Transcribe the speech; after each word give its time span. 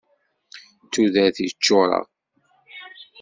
D 0.83 0.87
tudert 0.91 1.37
i 1.45 1.47
ččureɣ. 1.57 2.05